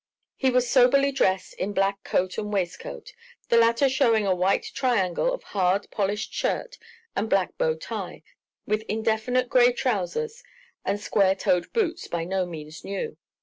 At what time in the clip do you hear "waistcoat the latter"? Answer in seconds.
2.51-3.87